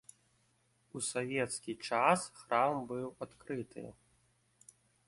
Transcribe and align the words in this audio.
У 0.99 1.01
савецкі 1.09 1.71
час 1.91 2.19
храм 2.41 2.75
быў 2.95 3.07
адкрыты. 3.29 3.89